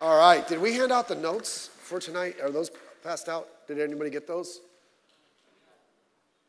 [0.00, 2.36] All right, did we hand out the notes for tonight?
[2.40, 2.70] Are those
[3.02, 3.48] passed out?
[3.66, 4.60] Did anybody get those?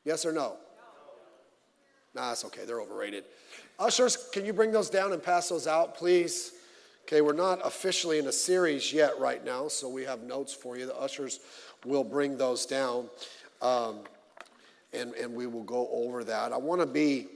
[0.06, 0.58] Yes or no?
[2.14, 2.64] Nah, that's okay.
[2.66, 3.24] They're overrated.
[3.80, 6.54] Ushers, can you bring those down and pass those out, please?
[7.06, 10.78] Okay, we're not officially in a series yet right now, so we have notes for
[10.78, 10.86] you.
[10.86, 11.40] The ushers
[11.84, 13.10] will bring those down,
[13.64, 14.02] um,
[14.94, 16.54] and, and we will go over that.
[16.54, 17.28] I want to be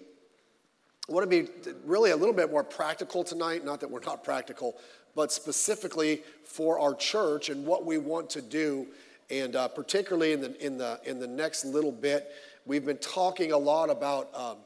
[1.10, 1.50] I want to be
[1.84, 3.66] really a little bit more practical tonight.
[3.66, 4.78] Not that we're not practical,
[5.16, 8.88] but specifically for our church and what we want to do.
[9.30, 12.32] And uh, particularly in the, in, the, in the next little bit,
[12.66, 14.58] we've been talking a lot about, um,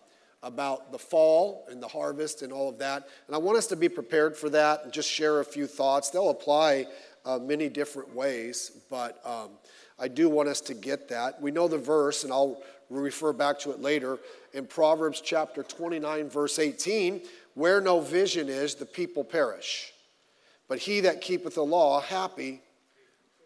[0.43, 3.07] about the fall and the harvest and all of that.
[3.27, 6.09] And I want us to be prepared for that and just share a few thoughts.
[6.09, 6.87] They'll apply
[7.25, 9.49] uh, many different ways, but um,
[9.99, 11.41] I do want us to get that.
[11.41, 14.19] We know the verse, and I'll refer back to it later.
[14.53, 17.21] In Proverbs chapter 29, verse 18,
[17.55, 19.91] where no vision is, the people perish.
[20.67, 22.61] But he that keepeth the law, happy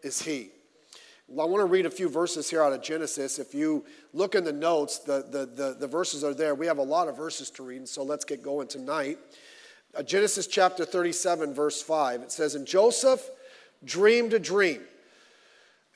[0.02, 0.50] is he.
[1.30, 3.38] I want to read a few verses here out of Genesis.
[3.38, 6.54] If you look in the notes, the, the, the, the verses are there.
[6.54, 9.18] We have a lot of verses to read, so let's get going tonight.
[9.94, 12.22] Uh, Genesis chapter 37, verse 5.
[12.22, 13.30] It says, And Joseph
[13.84, 14.82] dreamed a dream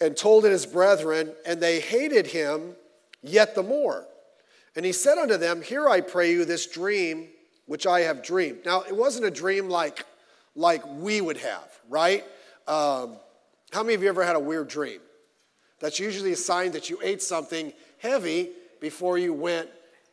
[0.01, 2.75] and told it his brethren, and they hated him
[3.23, 4.07] yet the more.
[4.75, 7.29] And he said unto them, Hear I pray you this dream
[7.67, 8.65] which I have dreamed.
[8.65, 10.05] Now, it wasn't a dream like
[10.57, 12.25] like we would have, right?
[12.67, 13.17] Um,
[13.73, 15.01] how many of you ever had a weird dream?
[15.79, 19.69] That's usually a sign that you ate something heavy before you went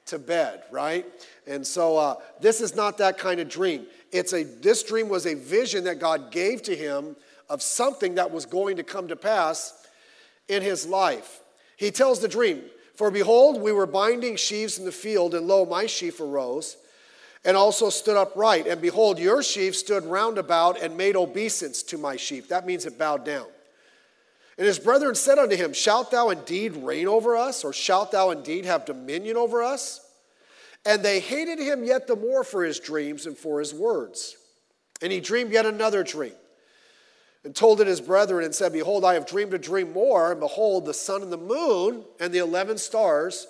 [0.08, 1.06] to bed, right?
[1.48, 3.86] And so uh, this is not that kind of dream.
[4.12, 7.16] It's a this dream was a vision that God gave to him
[7.50, 9.88] of something that was going to come to pass
[10.50, 11.42] in his life.
[11.78, 12.64] He tells the dream,
[12.96, 16.78] "For behold, we were binding sheaves in the field, and lo, my sheaf arose."
[17.46, 18.68] And also stood upright.
[18.68, 22.48] And behold, your sheaf stood round about and made obeisance to my sheep.
[22.48, 23.48] That means it bowed down.
[24.58, 28.30] And his brethren said unto him, Shalt thou indeed reign over us, or shalt thou
[28.30, 30.00] indeed have dominion over us?
[30.86, 34.38] And they hated him yet the more for his dreams and for his words.
[35.02, 36.34] And he dreamed yet another dream,
[37.44, 40.40] and told it his brethren, and said, Behold, I have dreamed a dream more, and
[40.40, 43.48] behold, the sun and the moon and the eleven stars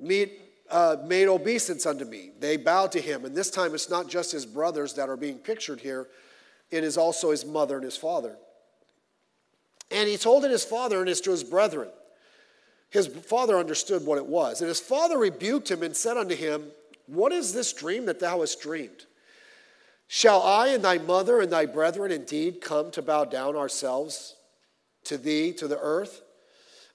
[0.00, 2.30] meet uh, made obeisance unto me.
[2.38, 3.24] They bowed to him.
[3.24, 6.08] And this time it's not just his brothers that are being pictured here,
[6.70, 8.36] it is also his mother and his father.
[9.90, 11.88] And he told it his father and his to his brethren.
[12.90, 14.60] His father understood what it was.
[14.60, 16.66] And his father rebuked him and said unto him,
[17.06, 19.06] What is this dream that thou hast dreamed?
[20.06, 24.36] Shall I and thy mother and thy brethren indeed come to bow down ourselves
[25.04, 26.22] to thee, to the earth?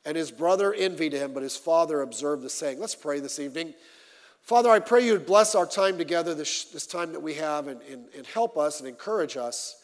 [0.05, 2.79] And his brother envied him, but his father observed the saying.
[2.79, 3.73] Let's pray this evening.
[4.41, 7.67] Father, I pray you would bless our time together, this, this time that we have,
[7.67, 9.77] and, and, and help us and encourage us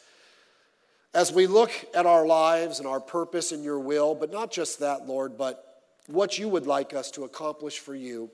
[1.14, 4.80] as we look at our lives and our purpose in your will, but not just
[4.80, 8.30] that, Lord, but what you would like us to accomplish for you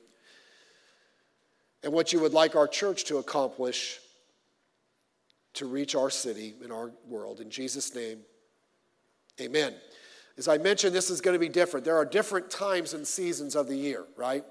[1.83, 4.01] and what you would like our church to accomplish
[5.55, 7.41] to reach our city and our world.
[7.41, 8.19] In Jesus' name,
[9.41, 9.75] amen.
[10.39, 11.85] As I mentioned, this is going to be different.
[11.85, 14.45] There are different times and seasons of the year, right?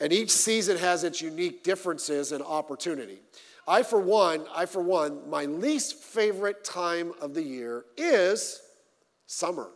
[0.00, 3.20] And each season has its unique differences and opportunity.
[3.68, 8.60] I, for one, I, for one, my least favorite time of the year is
[9.26, 9.70] summer.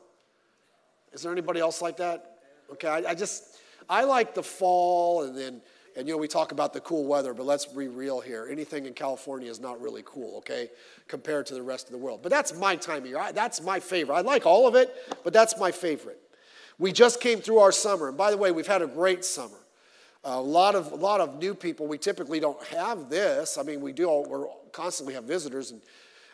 [1.12, 2.38] Is there anybody else like that?
[2.72, 5.60] Okay, I, I just, I like the fall and then
[5.96, 8.48] and you know, we talk about the cool weather, but let's be real here.
[8.50, 10.70] Anything in California is not really cool, okay,
[11.06, 12.20] compared to the rest of the world.
[12.22, 13.18] But that's my time of year.
[13.18, 14.14] I, that's my favorite.
[14.16, 16.20] I like all of it, but that's my favorite.
[16.78, 18.08] We just came through our summer.
[18.08, 19.58] And by the way, we've had a great summer.
[20.24, 21.86] a lot of, a lot of new people.
[21.86, 23.58] We typically don't have this.
[23.58, 25.80] I mean, we do, we're constantly have visitors and,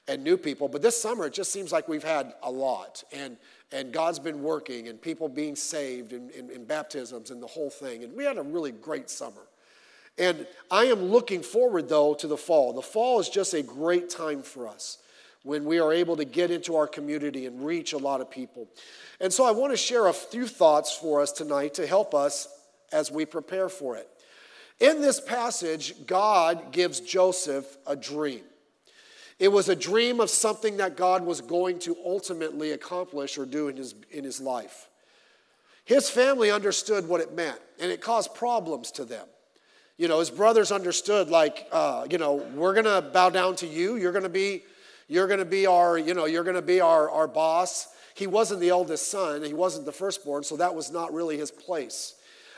[0.09, 0.69] and new people.
[0.69, 3.05] But this summer, it just seems like we've had a lot.
[3.12, 3.37] And,
[3.72, 7.71] and God's been working and people being saved and, and, and baptisms and the whole
[7.71, 8.05] thing.
[8.05, 9.43] And we had a really great summer.
[10.19, 12.72] And I am looking forward, though, to the fall.
[12.72, 14.99] The fall is just a great time for us
[15.43, 18.69] when we are able to get into our community and reach a lot of people.
[19.21, 22.48] And so I want to share a few thoughts for us tonight to help us
[22.92, 24.09] as we prepare for it.
[24.80, 28.42] In this passage, God gives Joseph a dream.
[29.41, 33.66] It was a dream of something that God was going to ultimately accomplish or do
[33.66, 34.89] in his, in his life.
[35.84, 39.27] His family understood what it meant, and it caused problems to them
[40.01, 43.66] you know, his brothers understood, like, uh, you know, we're going to bow down to
[43.66, 43.97] you.
[43.97, 44.63] You're going to be,
[45.09, 47.87] you're to be our, you know, you're to be our, our boss.
[48.15, 49.42] He wasn't the eldest son.
[49.42, 52.15] He wasn't the firstborn, so that was not really his place.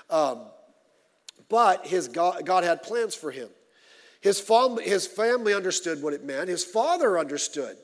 [0.08, 0.42] Um,
[1.48, 3.48] but his God, God had plans for him.
[4.22, 6.48] His, fam- his family understood what it meant.
[6.48, 7.76] His father understood.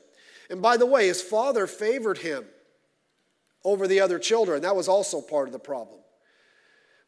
[0.49, 2.45] And by the way, his father favored him
[3.63, 4.61] over the other children.
[4.61, 5.99] That was also part of the problem.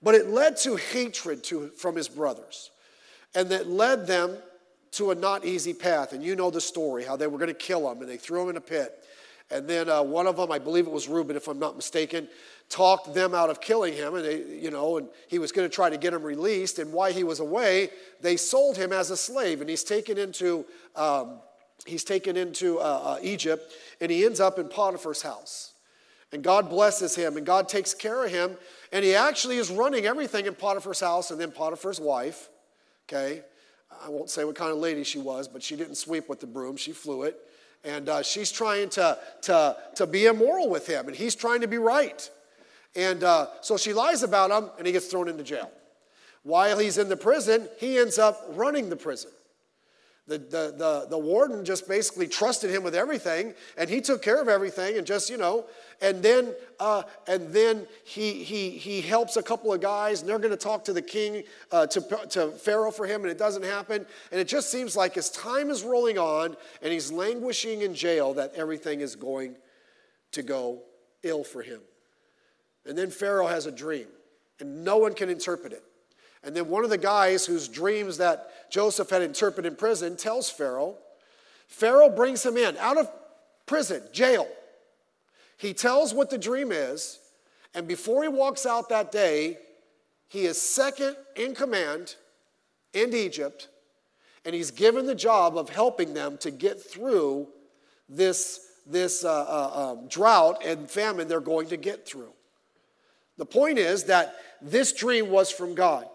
[0.03, 2.71] But it led to hatred to, from his brothers,
[3.33, 4.35] and that led them
[4.91, 6.11] to a not easy path.
[6.11, 8.43] And you know the story how they were going to kill him, and they threw
[8.43, 8.91] him in a pit.
[9.51, 12.27] And then uh, one of them, I believe it was Reuben, if I'm not mistaken,
[12.69, 14.15] talked them out of killing him.
[14.15, 16.79] And they, you know, and he was going to try to get him released.
[16.79, 17.89] And while he was away,
[18.21, 20.65] they sold him as a slave, and he's taken into
[20.95, 21.39] um,
[21.85, 25.73] he's taken into uh, uh, Egypt, and he ends up in Potiphar's house.
[26.31, 28.55] And God blesses him, and God takes care of him,
[28.93, 32.49] and he actually is running everything in Potiphar's house, and then Potiphar's wife,
[33.09, 33.41] okay,
[34.05, 36.47] I won't say what kind of lady she was, but she didn't sweep with the
[36.47, 37.37] broom, she flew it.
[37.83, 41.67] And uh, she's trying to, to, to be immoral with him, and he's trying to
[41.67, 42.29] be right.
[42.95, 45.71] And uh, so she lies about him, and he gets thrown into jail.
[46.43, 49.31] While he's in the prison, he ends up running the prison.
[50.27, 54.39] The, the, the, the warden just basically trusted him with everything, and he took care
[54.39, 55.65] of everything, and just, you know,
[55.99, 60.37] and then, uh, and then he, he, he helps a couple of guys, and they're
[60.37, 63.63] going to talk to the king, uh, to, to Pharaoh for him, and it doesn't
[63.63, 64.05] happen.
[64.31, 68.35] And it just seems like as time is rolling on, and he's languishing in jail,
[68.35, 69.55] that everything is going
[70.33, 70.83] to go
[71.23, 71.81] ill for him.
[72.85, 74.07] And then Pharaoh has a dream,
[74.59, 75.83] and no one can interpret it.
[76.43, 80.49] And then one of the guys whose dreams that Joseph had interpreted in prison tells
[80.49, 80.97] Pharaoh.
[81.67, 83.09] Pharaoh brings him in out of
[83.65, 84.47] prison, jail.
[85.57, 87.19] He tells what the dream is,
[87.75, 89.59] and before he walks out that day,
[90.27, 92.15] he is second in command
[92.93, 93.67] in Egypt,
[94.43, 97.47] and he's given the job of helping them to get through
[98.09, 102.33] this, this uh, uh, um, drought and famine they're going to get through.
[103.37, 106.07] The point is that this dream was from God.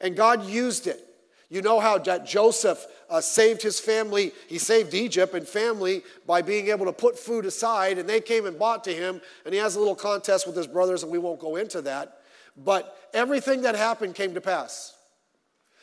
[0.00, 1.06] And God used it.
[1.48, 6.68] You know how Joseph uh, saved his family, he saved Egypt and family by being
[6.68, 9.74] able to put food aside, and they came and bought to him, and he has
[9.74, 12.18] a little contest with his brothers, and we won't go into that.
[12.56, 14.94] But everything that happened came to pass.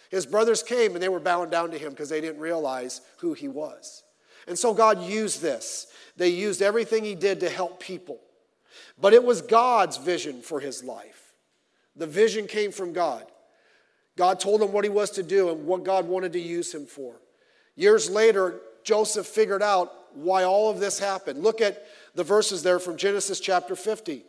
[0.10, 3.34] His brothers came and they were bowing down to him because they didn't realize who
[3.34, 4.04] he was.
[4.48, 5.88] And so God used this.
[6.16, 8.20] They used everything he did to help people.
[9.00, 11.34] But it was God's vision for his life.
[11.96, 13.26] The vision came from God.
[14.18, 16.86] God told him what he was to do and what God wanted to use him
[16.86, 17.16] for.
[17.76, 21.44] Years later, Joseph figured out why all of this happened.
[21.44, 21.86] Look at
[22.16, 24.24] the verses there from Genesis chapter 50.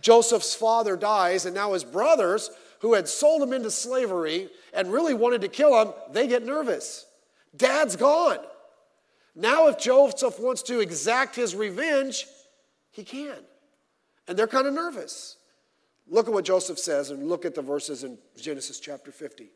[0.00, 5.14] Joseph's father dies, and now his brothers, who had sold him into slavery and really
[5.14, 7.04] wanted to kill him, they get nervous.
[7.56, 8.38] Dad's gone.
[9.34, 12.26] Now, if Joseph wants to exact his revenge,
[12.92, 13.36] he can.
[14.28, 15.36] And they're kind of nervous.
[16.10, 19.48] Look at what Joseph says and look at the verses in Genesis chapter 50.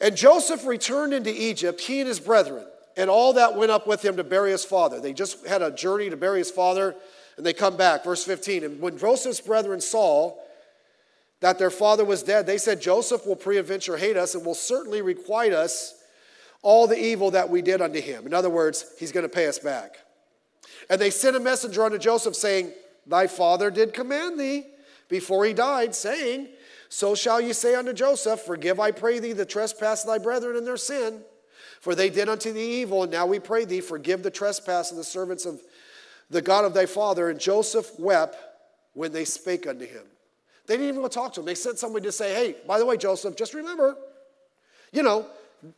[0.00, 2.66] And Joseph returned into Egypt, he and his brethren,
[2.96, 5.00] and all that went up with him to bury his father.
[5.00, 6.94] They just had a journey to bury his father,
[7.36, 8.04] and they come back.
[8.04, 8.64] Verse 15.
[8.64, 10.34] And when Joseph's brethren saw
[11.40, 15.00] that their father was dead, they said, Joseph will peradventure hate us and will certainly
[15.00, 15.94] requite us
[16.62, 18.26] all the evil that we did unto him.
[18.26, 19.96] In other words, he's going to pay us back.
[20.90, 22.72] And they sent a messenger unto Joseph, saying,
[23.06, 24.66] Thy father did command thee
[25.10, 26.48] before he died, saying,
[26.88, 30.56] So shall you say unto Joseph, Forgive, I pray thee, the trespass of thy brethren
[30.56, 31.20] and their sin.
[31.80, 34.96] For they did unto thee evil, and now we pray thee, forgive the trespass of
[34.96, 35.60] the servants of
[36.30, 37.28] the God of thy father.
[37.28, 38.36] And Joseph wept
[38.94, 40.04] when they spake unto him.
[40.66, 41.46] They didn't even go talk to him.
[41.46, 43.96] They sent somebody to say, Hey, by the way, Joseph, just remember,
[44.92, 45.26] you know,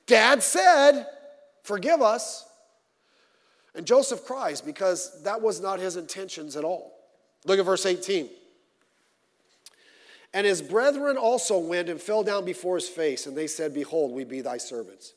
[0.07, 1.07] dad said,
[1.63, 2.47] Forgive us.
[3.75, 6.93] And Joseph cries because that was not his intentions at all.
[7.47, 8.29] Look at verse 18.
[10.35, 14.13] And his brethren also went and fell down before his face, and they said, Behold,
[14.13, 15.13] we be thy servants.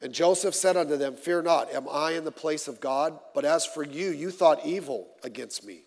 [0.00, 3.18] And Joseph said unto them, Fear not, am I in the place of God?
[3.34, 5.82] But as for you, you thought evil against me.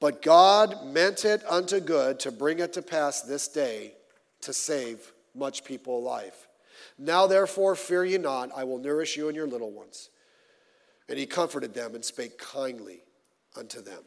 [0.00, 3.94] But God meant it unto good to bring it to pass this day
[4.42, 6.34] to save much people alive.
[6.98, 10.10] Now therefore, fear ye not, I will nourish you and your little ones.
[11.08, 13.02] And he comforted them and spake kindly
[13.56, 14.02] unto them.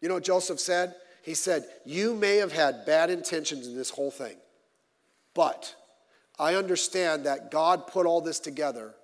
[0.00, 0.94] You know what Joseph said?
[1.24, 4.36] He said, You may have had bad intentions in this whole thing,
[5.32, 5.74] but
[6.38, 8.94] I understand that God put all this together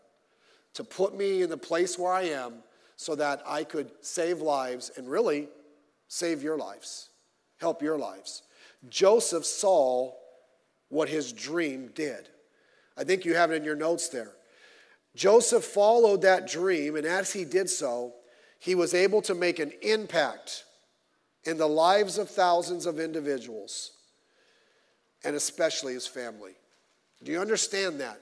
[0.74, 2.56] to put me in the place where I am
[2.96, 5.48] so that I could save lives and really
[6.08, 7.08] save your lives,
[7.58, 8.42] help your lives.
[8.90, 10.12] Joseph saw
[10.90, 12.28] what his dream did.
[12.98, 14.32] I think you have it in your notes there.
[15.16, 18.12] Joseph followed that dream, and as he did so,
[18.58, 20.64] he was able to make an impact
[21.44, 23.92] in the lives of thousands of individuals,
[25.24, 26.52] and especially his family.
[27.22, 28.20] Do you understand that?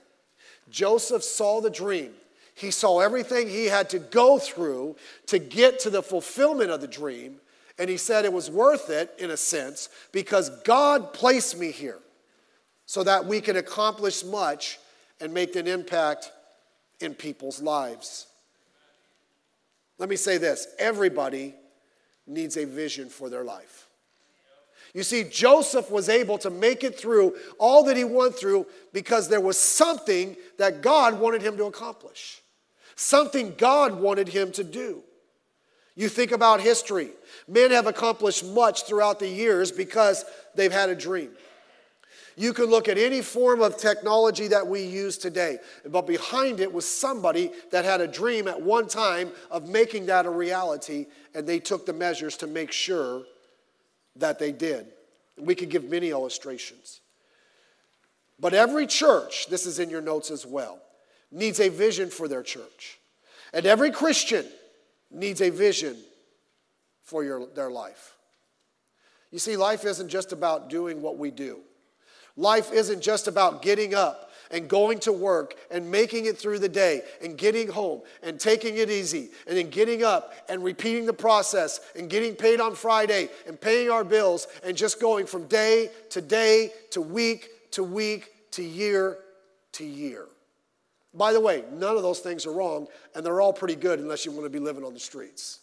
[0.70, 2.12] Joseph saw the dream.
[2.54, 4.96] He saw everything he had to go through
[5.26, 7.36] to get to the fulfillment of the dream.
[7.78, 12.00] And he said it was worth it, in a sense, because God placed me here
[12.86, 14.80] so that we can accomplish much
[15.20, 16.32] and make an impact
[17.00, 18.26] in people's lives.
[19.98, 21.54] Let me say this everybody
[22.28, 23.88] needs a vision for their life.
[24.94, 29.28] You see, Joseph was able to make it through all that he went through because
[29.28, 32.40] there was something that God wanted him to accomplish,
[32.96, 35.02] something God wanted him to do.
[35.94, 37.10] You think about history.
[37.48, 41.30] Men have accomplished much throughout the years because they've had a dream.
[42.38, 46.72] You can look at any form of technology that we use today, but behind it
[46.72, 51.48] was somebody that had a dream at one time of making that a reality, and
[51.48, 53.24] they took the measures to make sure
[54.14, 54.86] that they did.
[55.36, 57.00] We could give many illustrations.
[58.38, 60.78] But every church, this is in your notes as well,
[61.32, 63.00] needs a vision for their church.
[63.52, 64.46] And every Christian
[65.10, 65.96] needs a vision
[67.02, 68.14] for your, their life.
[69.32, 71.62] You see, life isn't just about doing what we do.
[72.38, 76.68] Life isn't just about getting up and going to work and making it through the
[76.68, 81.12] day and getting home and taking it easy and then getting up and repeating the
[81.12, 85.90] process and getting paid on Friday and paying our bills and just going from day
[86.10, 89.18] to day to week to week to year
[89.72, 90.26] to year.
[91.12, 94.24] By the way, none of those things are wrong and they're all pretty good unless
[94.24, 95.58] you want to be living on the streets.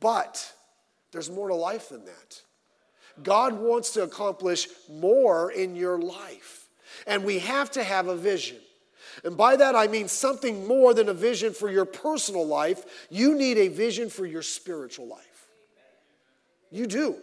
[0.00, 0.52] But
[1.12, 2.42] there's more to life than that.
[3.22, 6.66] God wants to accomplish more in your life.
[7.06, 8.58] And we have to have a vision.
[9.24, 13.08] And by that I mean something more than a vision for your personal life.
[13.10, 15.48] You need a vision for your spiritual life.
[16.70, 17.16] You do.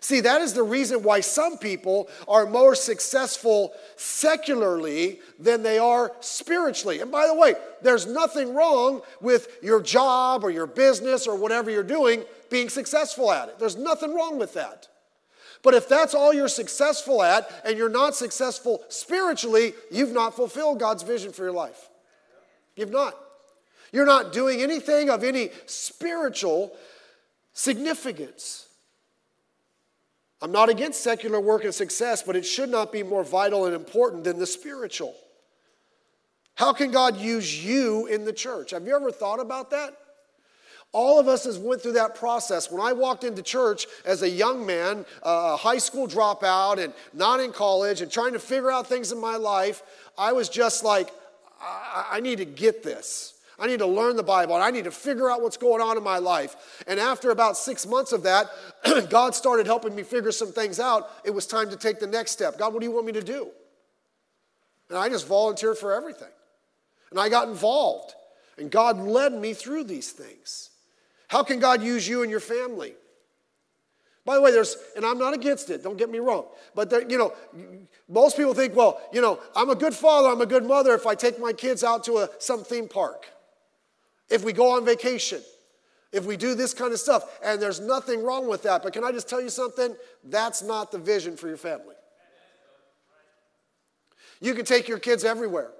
[0.00, 6.12] See, that is the reason why some people are more successful secularly than they are
[6.20, 7.00] spiritually.
[7.00, 11.70] And by the way, there's nothing wrong with your job or your business or whatever
[11.70, 13.58] you're doing being successful at it.
[13.58, 14.88] There's nothing wrong with that.
[15.62, 20.80] But if that's all you're successful at and you're not successful spiritually, you've not fulfilled
[20.80, 21.88] God's vision for your life.
[22.74, 23.16] You've not.
[23.92, 26.72] You're not doing anything of any spiritual
[27.52, 28.66] significance.
[30.42, 33.76] I'm not against secular work and success, but it should not be more vital and
[33.76, 35.14] important than the spiritual.
[36.56, 38.72] How can God use you in the church?
[38.72, 39.96] Have you ever thought about that?
[40.90, 42.70] All of us has went through that process.
[42.70, 46.92] When I walked into church as a young man, uh, a high school dropout and
[47.14, 49.82] not in college and trying to figure out things in my life,
[50.18, 51.08] I was just like,
[51.60, 53.34] I, I need to get this.
[53.58, 55.96] I need to learn the Bible and I need to figure out what's going on
[55.96, 56.82] in my life.
[56.86, 58.48] And after about six months of that,
[59.10, 61.10] God started helping me figure some things out.
[61.24, 62.58] It was time to take the next step.
[62.58, 63.48] God, what do you want me to do?
[64.88, 66.28] And I just volunteered for everything.
[67.10, 68.14] And I got involved.
[68.58, 70.70] And God led me through these things.
[71.28, 72.94] How can God use you and your family?
[74.24, 76.46] By the way, there's, and I'm not against it, don't get me wrong.
[76.74, 77.32] But, there, you know,
[78.08, 81.06] most people think, well, you know, I'm a good father, I'm a good mother if
[81.06, 83.26] I take my kids out to a, some theme park,
[84.32, 85.40] if we go on vacation,
[86.10, 87.38] if we do this kind of stuff.
[87.44, 88.82] And there's nothing wrong with that.
[88.82, 89.94] But can I just tell you something?
[90.24, 91.94] That's not the vision for your family.
[94.40, 95.70] You can take your kids everywhere.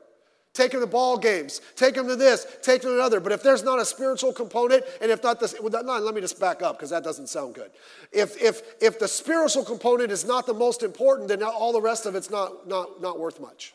[0.54, 1.62] Take them to ball games.
[1.76, 2.46] Take them to this.
[2.60, 3.20] Take them to another.
[3.20, 6.20] But if there's not a spiritual component, and if not this, well, no, let me
[6.20, 7.70] just back up because that doesn't sound good.
[8.12, 12.04] If, if, if the spiritual component is not the most important, then all the rest
[12.04, 13.72] of it's not, not, not worth much.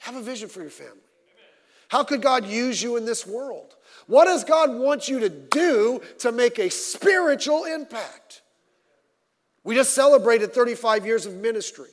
[0.00, 1.00] Have a vision for your family.
[1.88, 3.76] How could God use you in this world?
[4.06, 8.42] What does God want you to do to make a spiritual impact?
[9.64, 11.88] We just celebrated 35 years of ministry.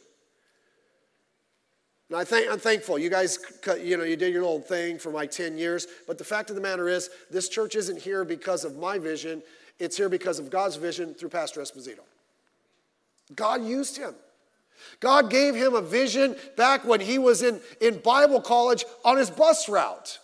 [2.10, 3.00] And I think, I'm thankful.
[3.00, 3.40] You guys,
[3.82, 5.88] you know, you did your little thing for my 10 years.
[6.06, 9.42] But the fact of the matter is, this church isn't here because of my vision.
[9.80, 12.02] It's here because of God's vision through Pastor Esposito.
[13.34, 14.14] God used him.
[15.00, 19.30] God gave him a vision back when he was in, in Bible college on his
[19.30, 20.20] bus route.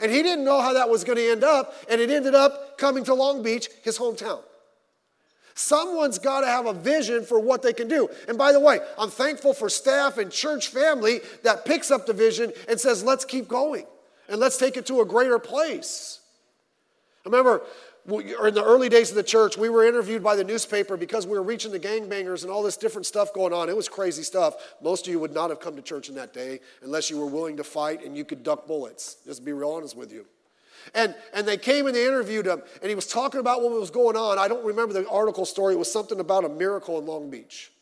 [0.00, 2.78] And he didn't know how that was going to end up, and it ended up
[2.78, 4.40] coming to Long Beach, his hometown.
[5.54, 8.08] Someone's got to have a vision for what they can do.
[8.26, 12.12] And by the way, I'm thankful for staff and church family that picks up the
[12.12, 13.86] vision and says, let's keep going
[14.28, 16.20] and let's take it to a greater place.
[17.24, 17.62] Remember
[18.06, 21.38] in the early days of the church, we were interviewed by the newspaper because we
[21.38, 23.68] were reaching the gangbangers and all this different stuff going on.
[23.68, 24.76] It was crazy stuff.
[24.82, 27.26] Most of you would not have come to church in that day unless you were
[27.26, 29.16] willing to fight and you could duck bullets.
[29.24, 30.26] Just be real honest with you.
[30.94, 33.90] And, and they came and they interviewed him, and he was talking about what was
[33.90, 34.38] going on.
[34.38, 35.72] I don't remember the article story.
[35.72, 37.72] It was something about a miracle in Long Beach.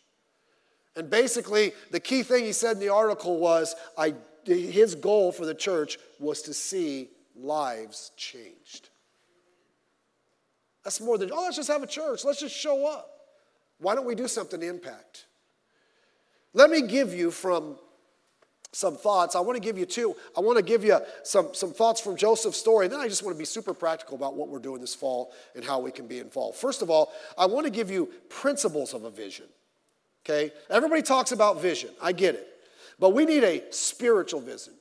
[0.94, 4.14] And basically, the key thing he said in the article was, I
[4.44, 8.90] his goal for the church was to see lives changed.
[10.84, 12.24] That's more than, oh, let's just have a church.
[12.24, 13.08] Let's just show up.
[13.78, 15.26] Why don't we do something to impact?
[16.54, 17.76] Let me give you from
[18.72, 19.36] some thoughts.
[19.36, 20.16] I want to give you two.
[20.36, 23.22] I want to give you some, some thoughts from Joseph's story, and then I just
[23.22, 26.06] want to be super practical about what we're doing this fall and how we can
[26.06, 26.56] be involved.
[26.56, 29.46] First of all, I want to give you principles of a vision.
[30.24, 30.52] Okay?
[30.70, 31.90] Everybody talks about vision.
[32.00, 32.48] I get it.
[32.98, 34.74] But we need a spiritual vision.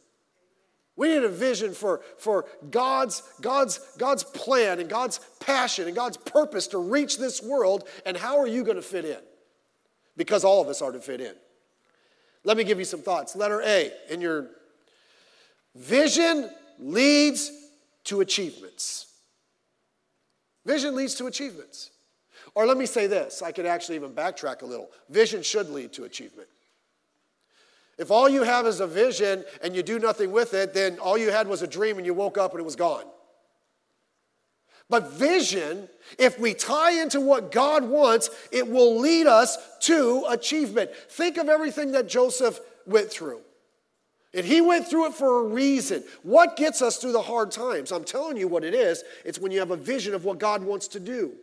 [0.95, 6.17] We need a vision for, for God's, God's, God's plan and God's passion and God's
[6.17, 7.87] purpose to reach this world.
[8.05, 9.19] And how are you going to fit in?
[10.17, 11.33] Because all of us are to fit in.
[12.43, 13.35] Let me give you some thoughts.
[13.35, 14.47] Letter A in your
[15.75, 17.51] vision leads
[18.05, 19.07] to achievements.
[20.65, 21.91] Vision leads to achievements.
[22.53, 24.89] Or let me say this I could actually even backtrack a little.
[25.09, 26.47] Vision should lead to achievement.
[27.97, 31.17] If all you have is a vision and you do nothing with it, then all
[31.17, 33.05] you had was a dream and you woke up and it was gone.
[34.89, 35.87] But vision,
[36.19, 40.91] if we tie into what God wants, it will lead us to achievement.
[41.09, 43.39] Think of everything that Joseph went through.
[44.33, 46.03] And he went through it for a reason.
[46.23, 47.91] What gets us through the hard times?
[47.91, 49.03] I'm telling you what it is.
[49.23, 51.33] It's when you have a vision of what God wants to do.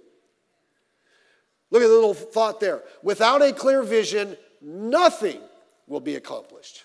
[1.71, 2.83] Look at the little thought there.
[3.03, 5.41] Without a clear vision, nothing
[5.89, 6.85] will be accomplished.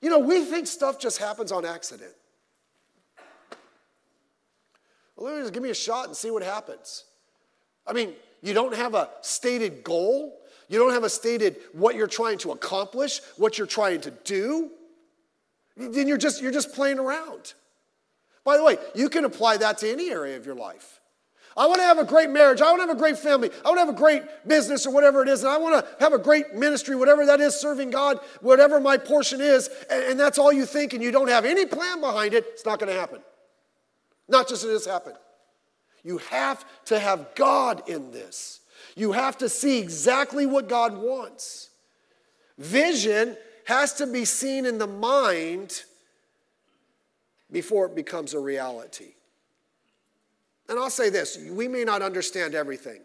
[0.00, 2.12] You know, we think stuff just happens on accident.
[5.16, 7.04] Well, let me just give me a shot and see what happens.
[7.86, 10.40] I mean, you don't have a stated goal.
[10.68, 14.70] You don't have a stated what you're trying to accomplish, what you're trying to do.
[15.76, 17.54] Then you're just, you're just playing around.
[18.44, 21.00] By the way, you can apply that to any area of your life.
[21.56, 22.60] I want to have a great marriage.
[22.60, 23.50] I want to have a great family.
[23.64, 25.44] I want to have a great business or whatever it is.
[25.44, 28.96] And I want to have a great ministry, whatever that is, serving God, whatever my
[28.96, 29.70] portion is.
[29.88, 32.64] And, and that's all you think, and you don't have any plan behind it, it's
[32.64, 33.20] not going to happen.
[34.28, 35.16] Not just it has happened.
[36.02, 38.60] You have to have God in this.
[38.96, 41.70] You have to see exactly what God wants.
[42.58, 45.82] Vision has to be seen in the mind
[47.50, 49.14] before it becomes a reality.
[50.68, 53.00] And I'll say this we may not understand everything.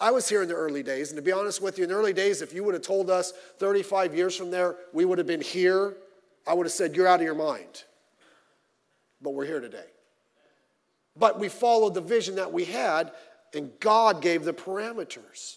[0.00, 1.96] I was here in the early days, and to be honest with you, in the
[1.96, 5.26] early days, if you would have told us 35 years from there we would have
[5.26, 5.96] been here,
[6.46, 7.84] I would have said, You're out of your mind.
[9.20, 9.84] But we're here today.
[11.16, 13.12] But we followed the vision that we had,
[13.52, 15.56] and God gave the parameters.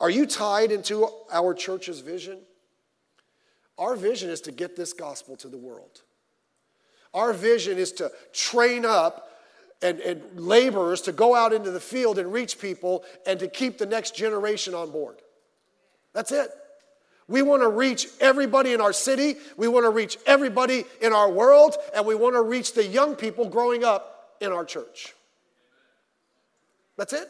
[0.00, 2.40] Are you tied into our church's vision?
[3.78, 6.02] Our vision is to get this gospel to the world.
[7.12, 9.28] Our vision is to train up
[9.84, 13.76] and, and laborers to go out into the field and reach people and to keep
[13.76, 15.16] the next generation on board.
[16.14, 16.50] That's it.
[17.28, 21.30] We want to reach everybody in our city, we want to reach everybody in our
[21.30, 25.14] world, and we want to reach the young people growing up in our church.
[26.96, 27.28] That's it.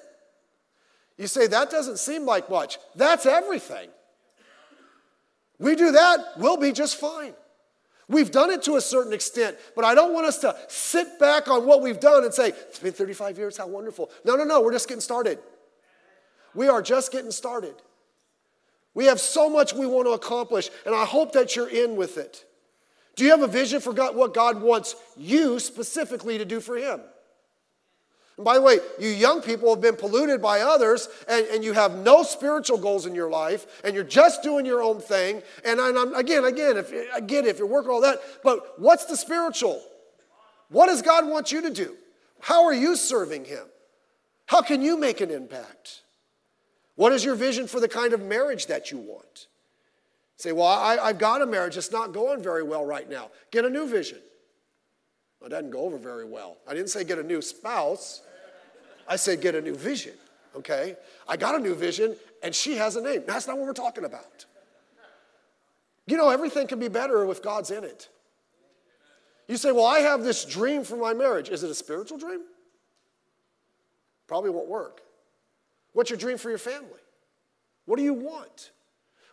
[1.16, 2.78] You say, that doesn't seem like much.
[2.94, 3.88] That's everything.
[5.58, 7.34] We do that, we'll be just fine.
[8.08, 11.48] We've done it to a certain extent, but I don't want us to sit back
[11.48, 14.10] on what we've done and say, it's been 35 years, how wonderful.
[14.24, 15.38] No, no, no, we're just getting started.
[16.54, 17.74] We are just getting started.
[18.92, 22.18] We have so much we want to accomplish, and I hope that you're in with
[22.18, 22.44] it.
[23.16, 26.76] Do you have a vision for God, what God wants you specifically to do for
[26.76, 27.00] Him?
[28.36, 31.72] And by the way, you young people have been polluted by others, and, and you
[31.72, 35.42] have no spiritual goals in your life, and you're just doing your own thing.
[35.64, 39.04] And I'm, again, again, if, I get it, if you're working all that, but what's
[39.04, 39.80] the spiritual?
[40.68, 41.96] What does God want you to do?
[42.40, 43.66] How are you serving Him?
[44.46, 46.02] How can you make an impact?
[46.96, 49.46] What is your vision for the kind of marriage that you want?
[50.36, 53.30] Say, well, I, I've got a marriage, it's not going very well right now.
[53.50, 54.18] Get a new vision.
[55.44, 56.56] It doesn't go over very well.
[56.66, 58.22] I didn't say get a new spouse.
[59.06, 60.14] I said get a new vision,
[60.56, 60.96] okay?
[61.28, 63.24] I got a new vision and she has a name.
[63.26, 64.46] That's not what we're talking about.
[66.06, 68.08] You know, everything can be better if God's in it.
[69.48, 71.50] You say, well, I have this dream for my marriage.
[71.50, 72.40] Is it a spiritual dream?
[74.26, 75.02] Probably won't work.
[75.92, 76.88] What's your dream for your family?
[77.84, 78.70] What do you want?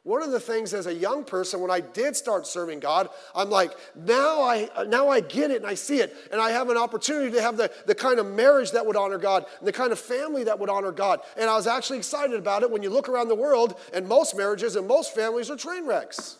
[0.04, 3.52] One of the things as a young person, when I did start serving God, I'm
[3.52, 6.16] like, now I, now I get it and I see it.
[6.32, 9.20] And I have an opportunity to have the, the kind of marriage that would honor
[9.20, 11.20] God and the kind of family that would honor God.
[11.38, 14.36] And I was actually excited about it when you look around the world, and most
[14.36, 16.38] marriages and most families are train wrecks.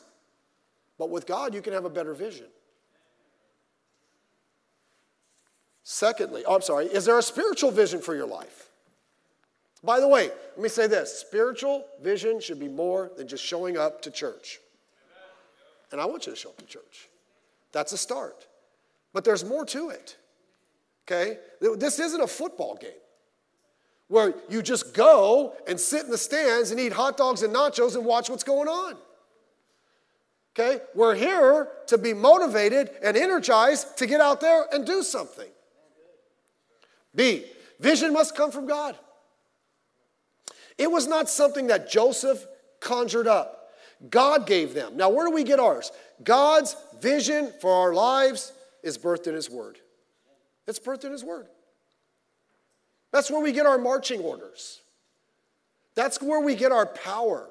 [0.98, 2.48] But with God, you can have a better vision.
[5.84, 8.71] Secondly, oh, I'm sorry, is there a spiritual vision for your life?
[9.84, 13.78] By the way, let me say this spiritual vision should be more than just showing
[13.78, 14.60] up to church.
[15.92, 17.10] and I want you to show up to church.
[17.72, 18.48] That's a start.
[19.14, 20.18] But there's more to it.
[21.08, 21.38] Okay?
[21.78, 22.92] This isn't a football game
[24.08, 27.96] where you just go and sit in the stands and eat hot dogs and nachos
[27.96, 28.96] and watch what's going on.
[30.54, 30.82] Okay?
[30.94, 35.50] We're here to be motivated and energized to get out there and do something.
[37.16, 37.46] B,
[37.80, 38.98] vision must come from God.
[40.78, 42.46] It was not something that Joseph
[42.80, 43.70] conjured up.
[44.10, 44.98] God gave them.
[44.98, 45.92] Now, where do we get ours?
[46.24, 48.52] God's vision for our lives
[48.84, 49.78] is birthed in His Word.
[50.68, 51.48] It's birthed in His Word.
[53.12, 54.82] That's where we get our marching orders.
[55.96, 57.50] That's where we get our power.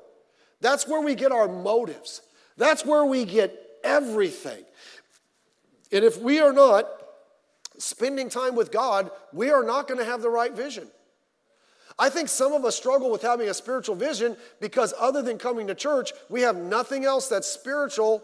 [0.60, 2.22] That's where we get our motives.
[2.56, 4.64] That's where we get everything.
[5.92, 6.86] And if we are not
[7.78, 10.88] spending time with God, we are not going to have the right vision.
[12.00, 15.66] I think some of us struggle with having a spiritual vision because, other than coming
[15.66, 18.22] to church, we have nothing else that's spiritual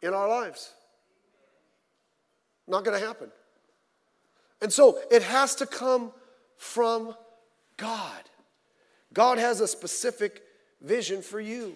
[0.00, 0.72] in our lives.
[2.68, 3.32] Not going to happen.
[4.62, 6.12] And so it has to come
[6.56, 7.16] from
[7.76, 8.22] God.
[9.12, 10.42] God has a specific
[10.80, 11.74] vision for you.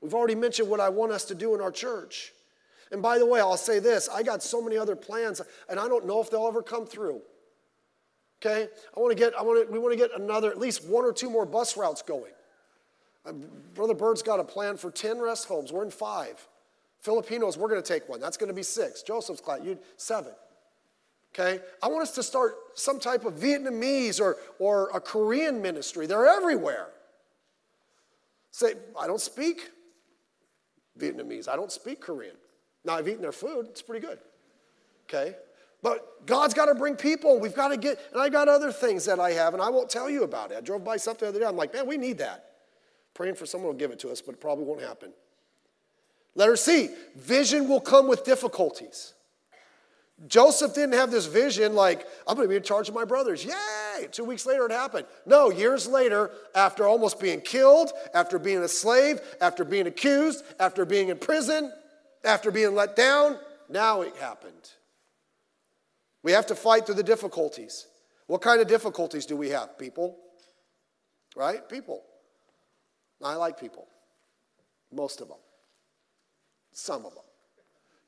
[0.00, 2.32] We've already mentioned what I want us to do in our church.
[2.92, 5.88] And by the way, I'll say this I got so many other plans, and I
[5.88, 7.20] don't know if they'll ever come through.
[8.42, 8.68] Okay?
[8.96, 11.04] I want to get, I want to, we want to get another, at least one
[11.04, 12.32] or two more bus routes going.
[13.74, 15.72] Brother Bird's got a plan for 10 rest homes.
[15.72, 16.46] We're in five.
[17.00, 18.20] Filipinos, we're going to take one.
[18.20, 19.02] That's going to be six.
[19.02, 20.32] Joseph's class, you seven.
[21.34, 21.62] Okay?
[21.82, 26.06] I want us to start some type of Vietnamese or, or a Korean ministry.
[26.06, 26.88] They're everywhere.
[28.50, 29.70] Say, I don't speak
[30.98, 31.48] Vietnamese.
[31.48, 32.34] I don't speak Korean.
[32.84, 34.18] Now, I've eaten their food, it's pretty good.
[35.08, 35.36] Okay?
[35.82, 37.40] But God's got to bring people.
[37.40, 39.88] We've got to get, and I got other things that I have, and I won't
[39.88, 40.58] tell you about it.
[40.58, 41.46] I drove by something the other day.
[41.46, 42.46] I'm like, man, we need that.
[43.14, 45.12] Praying for someone will give it to us, but it probably won't happen.
[46.34, 49.14] Letter C vision will come with difficulties.
[50.28, 53.42] Joseph didn't have this vision like, I'm going to be in charge of my brothers.
[53.42, 54.06] Yay!
[54.12, 55.06] Two weeks later, it happened.
[55.24, 60.84] No, years later, after almost being killed, after being a slave, after being accused, after
[60.84, 61.72] being in prison,
[62.22, 63.38] after being let down,
[63.70, 64.70] now it happened.
[66.22, 67.86] We have to fight through the difficulties.
[68.26, 69.78] What kind of difficulties do we have?
[69.78, 70.16] People.
[71.36, 71.68] Right?
[71.68, 72.02] People.
[73.22, 73.86] I like people.
[74.92, 75.38] Most of them.
[76.72, 77.24] Some of them.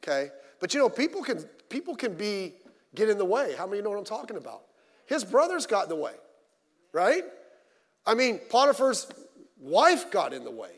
[0.03, 0.31] Okay?
[0.61, 2.55] But you know, people can people can be
[2.95, 3.55] get in the way.
[3.57, 4.63] How many know what I'm talking about?
[5.07, 6.15] His brothers got in the way,
[6.93, 7.25] right?
[8.07, 9.07] I mean, Potiphar's
[9.61, 10.71] wife got in the way.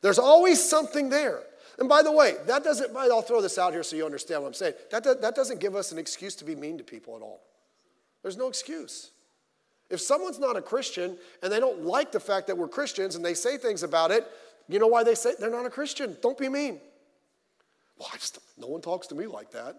[0.00, 1.40] There's always something there.
[1.78, 4.48] And by the way, that doesn't, I'll throw this out here so you understand what
[4.48, 4.74] I'm saying.
[4.90, 7.40] That, that doesn't give us an excuse to be mean to people at all.
[8.22, 9.12] There's no excuse.
[9.88, 13.24] If someone's not a Christian and they don't like the fact that we're Christians and
[13.24, 14.26] they say things about it,
[14.68, 16.16] you know why they say they're not a Christian?
[16.20, 16.80] Don't be mean.
[17.96, 19.76] Well, just, no one talks to me like that.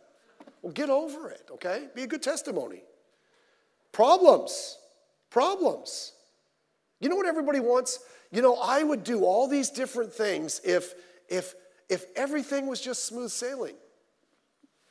[0.61, 1.87] Well, get over it, okay?
[1.95, 2.81] Be a good testimony.
[3.91, 4.77] Problems.
[5.29, 6.13] Problems.
[7.01, 7.99] You know what everybody wants?
[8.31, 10.93] You know, I would do all these different things if
[11.29, 11.53] if
[11.89, 13.75] if everything was just smooth sailing.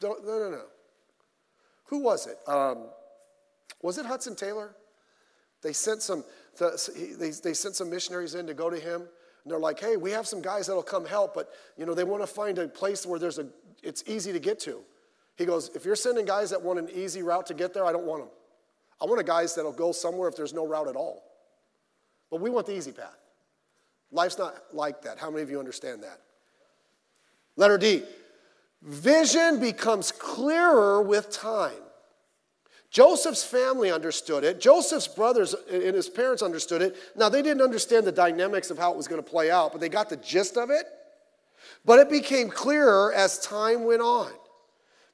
[0.01, 0.65] Don't, no, no, no.
[1.87, 2.39] Who was it?
[2.47, 2.89] Um,
[3.83, 4.75] was it Hudson Taylor?
[5.63, 6.25] They sent some
[6.59, 10.11] they, they sent some missionaries in to go to him and they're like, hey, we
[10.11, 13.07] have some guys that'll come help, but you know, they want to find a place
[13.07, 13.47] where there's a
[13.83, 14.81] it's easy to get to.
[15.37, 17.93] He goes, if you're sending guys that want an easy route to get there, I
[17.93, 18.31] don't want them.
[19.01, 21.23] I want a guys that'll go somewhere if there's no route at all.
[22.31, 23.17] But we want the easy path.
[24.11, 25.19] Life's not like that.
[25.19, 26.21] How many of you understand that?
[27.59, 28.03] Letter D.
[28.83, 31.73] Vision becomes clearer with time.
[32.91, 34.61] Joseph's family understood it.
[34.61, 36.97] Joseph's brothers and his parents understood it.
[37.17, 39.81] Now, they didn't understand the dynamics of how it was going to play out, but
[39.81, 40.87] they got the gist of it.
[41.85, 44.31] But it became clearer as time went on.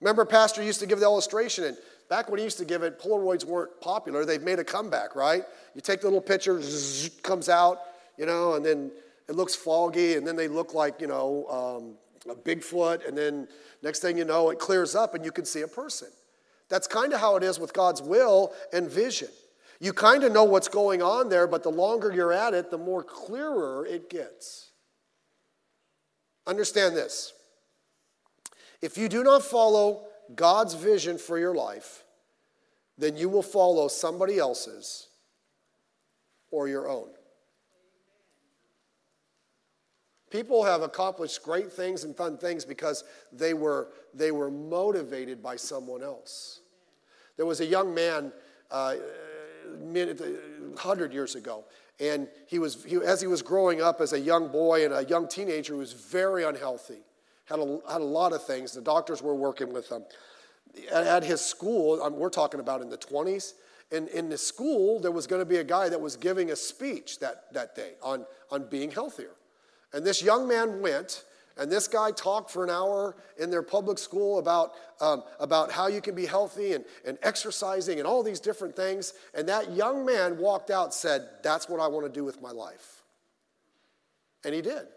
[0.01, 1.79] Remember, Pastor used to give the illustration, and
[2.11, 4.27] back when he used to give it, Polaroids weren't popular.
[4.27, 5.43] They've made a comeback, right?
[5.75, 7.79] You take the little picture, zzz, comes out,
[8.19, 8.93] you know, and then
[9.29, 11.95] it looks foggy, and then they look like, you know, um,
[12.29, 13.49] a Bigfoot, and then
[13.83, 16.09] next thing you know, it clears up and you can see a person.
[16.69, 19.29] That's kind of how it is with God's will and vision.
[19.81, 22.79] You kind of know what's going on there, but the longer you're at it, the
[22.79, 24.71] more clearer it gets.
[26.47, 27.33] Understand this.
[28.81, 32.05] If you do not follow God's vision for your life,
[32.97, 35.09] then you will follow somebody else's
[36.51, 37.09] or your own.
[40.35, 45.55] People have accomplished great things and fun things because they were, they were motivated by
[45.55, 46.62] someone else.
[47.37, 48.33] There was a young man
[48.68, 48.97] uh,
[49.79, 51.62] 100 years ago,
[52.01, 55.05] and he was, he, as he was growing up as a young boy and a
[55.05, 57.05] young teenager, he was very unhealthy.
[57.44, 58.73] had a, had a lot of things.
[58.73, 60.03] The doctors were working with him.
[60.90, 63.53] At, at his school, um, we're talking about in the 20s,
[63.92, 66.57] in, in the school, there was going to be a guy that was giving a
[66.57, 69.31] speech that, that day on, on being healthier.
[69.95, 71.25] And this young man went,
[71.57, 75.87] and this guy talked for an hour in their public school about, um, about how
[75.87, 79.15] you can be healthy and, and exercising and all these different things.
[79.35, 82.51] And that young man walked out said, That's what I want to do with my
[82.51, 83.03] life.
[84.45, 84.89] And he did.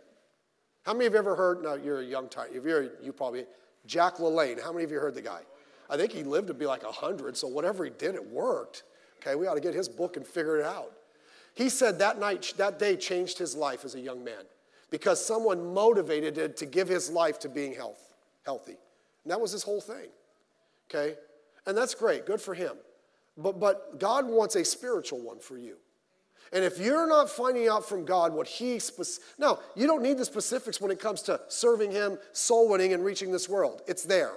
[0.83, 1.61] How many of you ever heard?
[1.61, 2.47] No, you're a young time.
[2.51, 3.45] If you're, you probably
[3.85, 4.61] Jack LaLanne.
[4.61, 5.41] How many of you heard the guy?
[5.91, 7.37] I think he lived to be like hundred.
[7.37, 8.83] So whatever he did, it worked.
[9.21, 10.91] Okay, we ought to get his book and figure it out.
[11.53, 14.43] He said that night, that day changed his life as a young man
[14.89, 18.13] because someone motivated it to give his life to being health,
[18.45, 18.77] healthy.
[19.23, 20.09] And that was his whole thing.
[20.89, 21.15] Okay,
[21.65, 22.25] and that's great.
[22.25, 22.73] Good for him.
[23.37, 25.77] But but God wants a spiritual one for you.
[26.53, 28.79] And if you're not finding out from God what He
[29.37, 33.03] now, you don't need the specifics when it comes to serving Him, soul winning, and
[33.03, 33.81] reaching this world.
[33.87, 34.33] It's there.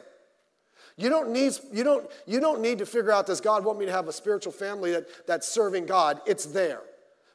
[0.97, 3.87] You don't need you don't you don't need to figure out does God want me
[3.87, 6.21] to have a spiritual family that, that's serving God?
[6.27, 6.83] It's there.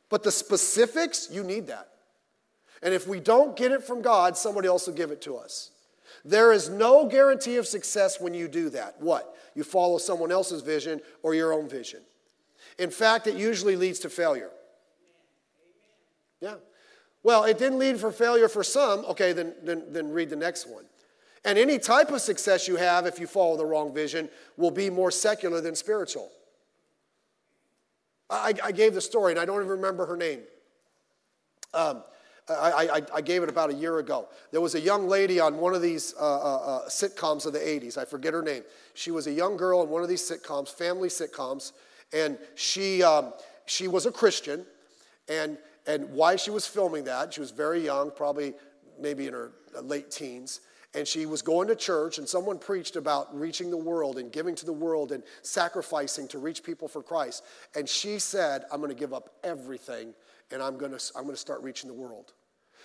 [0.09, 1.89] But the specifics, you need that.
[2.85, 5.71] And if we don't get it from God, somebody else will give it to us.
[6.23, 9.01] There is no guarantee of success when you do that.
[9.01, 9.35] What?
[9.55, 12.01] You follow someone else's vision or your own vision.
[12.77, 14.51] In fact, it usually leads to failure.
[16.41, 16.55] Yeah.
[17.23, 19.03] Well, it didn't lead for failure for some.
[19.05, 20.85] Okay, then, then, then read the next one.
[21.43, 24.91] And any type of success you have, if you follow the wrong vision, will be
[24.91, 26.29] more secular than spiritual.
[28.29, 30.41] I, I gave the story, and I don't even remember her name.
[31.73, 32.03] Um,
[32.47, 34.27] I, I, I, gave it about a year ago.
[34.51, 37.59] There was a young lady on one of these uh, uh, uh sitcoms of the
[37.59, 37.97] 80s.
[37.97, 38.63] I forget her name.
[38.93, 41.71] She was a young girl in one of these sitcoms, family sitcoms,
[42.13, 43.33] and she, um,
[43.65, 44.63] she was a Christian.
[45.27, 48.53] And and why she was filming that, she was very young, probably
[48.99, 50.61] maybe in her late teens,
[50.95, 54.55] and she was going to church, and someone preached about reaching the world and giving
[54.55, 57.43] to the world and sacrificing to reach people for Christ.
[57.75, 60.13] And she said, I'm going to give up everything
[60.51, 62.33] and I'm going to, I'm going to start reaching the world.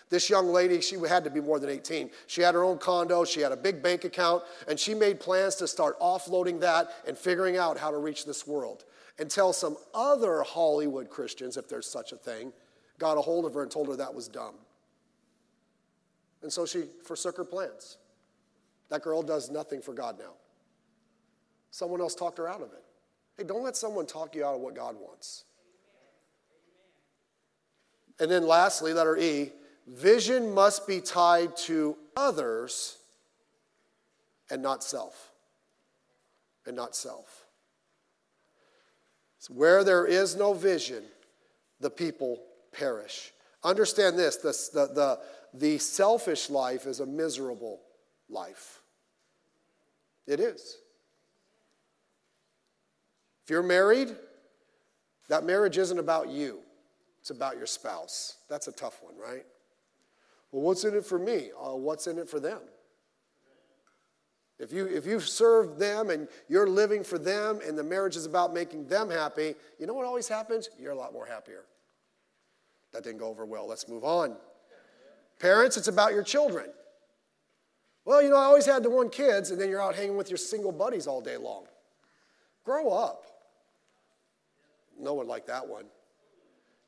[0.08, 2.10] This young lady, she had to be more than 18.
[2.26, 5.54] She had her own condo, she had a big bank account, and she made plans
[5.56, 8.84] to start offloading that and figuring out how to reach this world.
[9.20, 12.52] Until some other Hollywood Christians, if there's such a thing,
[12.98, 14.54] got a hold of her and told her that was dumb.
[16.42, 17.98] And so she forsook her plans.
[18.88, 20.32] That girl does nothing for God now.
[21.70, 22.82] Someone else talked her out of it.
[23.36, 25.44] Hey, don't let someone talk you out of what God wants.
[28.20, 29.52] And then lastly, letter E
[29.86, 32.98] vision must be tied to others
[34.50, 35.32] and not self.
[36.66, 37.46] And not self.
[39.38, 41.02] So where there is no vision,
[41.80, 43.32] the people perish.
[43.64, 45.20] Understand this the, the, the,
[45.54, 47.80] the selfish life is a miserable
[48.28, 48.82] life.
[50.26, 50.76] It is.
[53.44, 54.14] If you're married,
[55.28, 56.60] that marriage isn't about you,
[57.20, 58.38] it's about your spouse.
[58.48, 59.44] That's a tough one, right?
[60.52, 61.50] Well, what's in it for me?
[61.60, 62.60] Uh, what's in it for them?
[64.58, 68.26] If you if you serve them and you're living for them and the marriage is
[68.26, 70.68] about making them happy, you know what always happens?
[70.78, 71.64] You're a lot more happier.
[72.92, 73.66] That didn't go over well.
[73.66, 74.36] Let's move on.
[75.38, 76.66] Parents, it's about your children.
[78.04, 80.28] Well, you know, I always had the one kids, and then you're out hanging with
[80.28, 81.64] your single buddies all day long.
[82.64, 83.24] Grow up.
[84.98, 85.84] No one liked that one.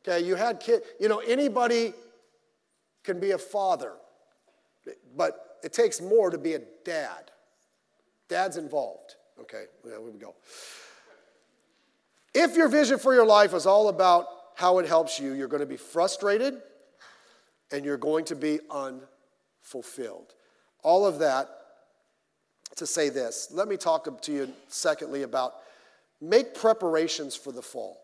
[0.07, 0.85] Okay, you had kids.
[0.99, 1.93] You know, anybody
[3.05, 3.93] can be a father,
[5.17, 7.31] but it takes more to be a dad.
[8.29, 9.17] Dad's involved.
[9.41, 10.35] Okay, yeah, we go.
[12.35, 15.61] If your vision for your life is all about how it helps you, you're going
[15.61, 16.61] to be frustrated
[17.71, 20.35] and you're going to be unfulfilled.
[20.83, 21.49] All of that
[22.77, 23.49] to say this.
[23.53, 25.55] Let me talk to you, secondly, about
[26.21, 28.02] make preparations for the fall.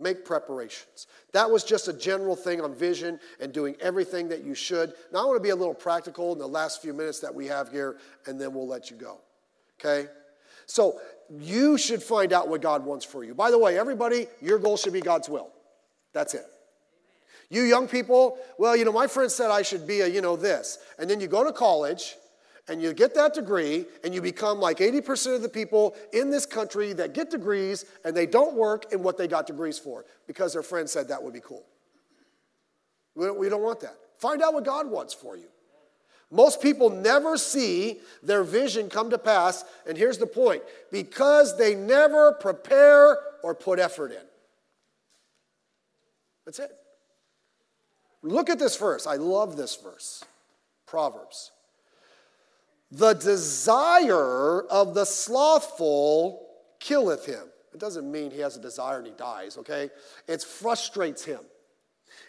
[0.00, 1.08] Make preparations.
[1.32, 4.92] That was just a general thing on vision and doing everything that you should.
[5.12, 7.46] Now, I want to be a little practical in the last few minutes that we
[7.46, 9.18] have here, and then we'll let you go.
[9.80, 10.08] Okay?
[10.66, 13.34] So, you should find out what God wants for you.
[13.34, 15.50] By the way, everybody, your goal should be God's will.
[16.12, 16.46] That's it.
[17.50, 20.36] You young people, well, you know, my friend said I should be a, you know,
[20.36, 20.78] this.
[20.98, 22.14] And then you go to college
[22.68, 26.46] and you get that degree and you become like 80% of the people in this
[26.46, 30.52] country that get degrees and they don't work in what they got degrees for because
[30.52, 31.64] their friend said that would be cool.
[33.14, 33.96] We don't, we don't want that.
[34.18, 35.48] Find out what God wants for you.
[36.30, 41.74] Most people never see their vision come to pass, and here's the point because they
[41.74, 44.22] never prepare or put effort in.
[46.44, 46.70] That's it.
[48.22, 49.06] Look at this verse.
[49.06, 50.22] I love this verse.
[50.86, 51.50] Proverbs.
[52.90, 56.46] The desire of the slothful
[56.80, 57.44] killeth him.
[57.74, 59.90] It doesn't mean he has a desire and he dies, okay?
[60.26, 61.40] It frustrates him.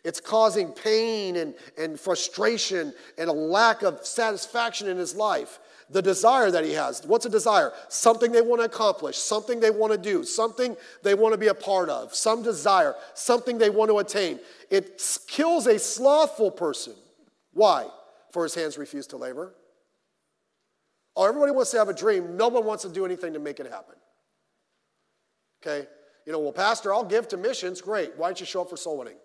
[0.04, 5.60] It's causing pain and, and frustration and a lack of satisfaction in his life.
[5.90, 7.04] The desire that he has.
[7.06, 7.72] What's a desire?
[7.88, 11.48] Something they want to accomplish, something they want to do, something they want to be
[11.48, 14.40] a part of, some desire, something they want to attain.
[14.70, 16.94] It kills a slothful person.
[17.54, 17.88] Why?
[18.32, 19.54] For his hands refuse to labor.
[21.16, 22.38] Oh, everybody wants to have a dream.
[22.38, 23.96] No one wants to do anything to make it happen.
[25.62, 25.88] Okay?
[26.26, 27.82] You know, well, Pastor, I'll give to missions.
[27.82, 28.16] Great.
[28.16, 29.18] Why don't you show up for soul winning?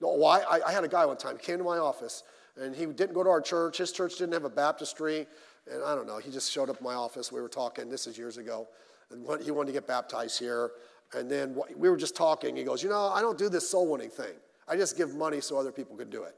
[0.00, 0.40] No, why?
[0.40, 2.22] I, I had a guy one time came to my office
[2.56, 3.78] and he didn't go to our church.
[3.78, 5.26] His church didn't have a baptistry.
[5.70, 7.30] And I don't know, he just showed up in my office.
[7.30, 8.68] We were talking, this is years ago.
[9.10, 10.72] And he wanted to get baptized here.
[11.12, 12.56] And then we were just talking.
[12.56, 14.34] He goes, You know, I don't do this soul winning thing.
[14.68, 16.36] I just give money so other people can do it.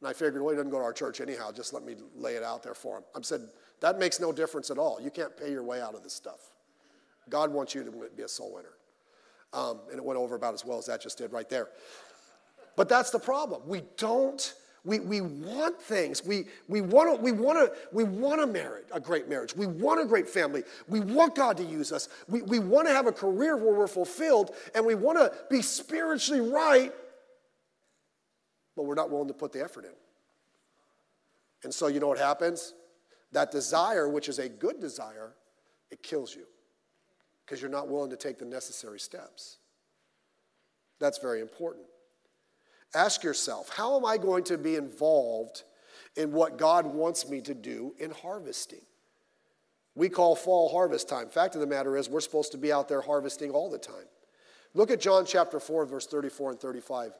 [0.00, 1.50] And I figured, well, he doesn't go to our church anyhow.
[1.52, 3.04] Just let me lay it out there for him.
[3.14, 3.48] I said,
[3.80, 5.00] That makes no difference at all.
[5.00, 6.50] You can't pay your way out of this stuff.
[7.28, 8.74] God wants you to be a soul winner.
[9.52, 11.68] Um, and it went over about as well as that just did right there.
[12.76, 13.62] But that's the problem.
[13.66, 14.54] We don't,
[14.84, 16.24] we, we want things.
[16.24, 19.56] We, we want to we wanna, we want a marriage, a great marriage.
[19.56, 20.62] We want a great family.
[20.88, 22.08] We want God to use us.
[22.28, 25.62] We, we want to have a career where we're fulfilled and we want to be
[25.62, 26.92] spiritually right,
[28.76, 29.92] but we're not willing to put the effort in.
[31.64, 32.74] And so you know what happens?
[33.32, 35.34] That desire, which is a good desire,
[35.90, 36.44] it kills you
[37.44, 39.58] because you're not willing to take the necessary steps.
[40.98, 41.86] That's very important.
[42.94, 45.64] Ask yourself, how am I going to be involved
[46.16, 48.80] in what God wants me to do in harvesting?
[49.94, 51.28] We call fall harvest time.
[51.28, 54.06] Fact of the matter is, we're supposed to be out there harvesting all the time.
[54.74, 57.12] Look at John chapter 4, verse 34 and 35.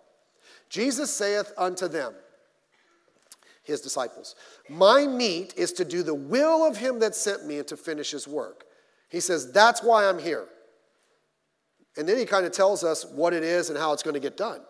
[0.69, 2.15] Jesus saith unto them,
[3.67, 4.37] his disciples,
[4.69, 8.13] My meat is to do the will of him that sent me and to finish
[8.13, 8.65] his work.
[9.11, 10.47] He says, That's why I'm here.
[11.97, 14.21] And then he kind of tells us what it is and how it's going to
[14.21, 14.61] get done.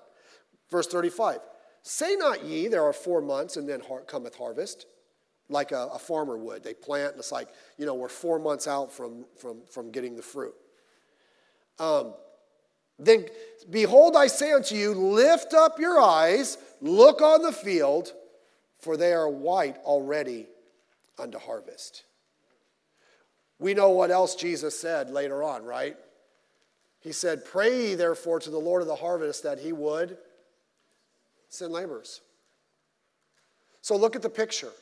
[0.71, 1.39] Verse 35
[1.83, 4.87] Say not ye, there are four months and then cometh harvest,
[5.49, 6.65] like a, a, farmer would.
[6.65, 10.17] They plant, and it's like, you know, we're four months out from, from, from getting
[10.17, 10.55] the fruit.
[11.79, 12.15] Um,
[12.99, 13.27] then,
[13.69, 18.13] behold, I say unto you, lift up your eyes, look on the field,
[18.79, 20.47] for they are white already
[21.19, 22.05] unto harvest.
[23.59, 25.97] We know what else Jesus said later on, right?
[27.01, 30.19] He said, Pray therefore to the Lord of the harvest that he would
[31.49, 32.21] send laborers.
[33.81, 34.73] So look at the picture.